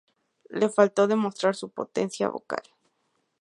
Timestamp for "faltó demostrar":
0.67-1.55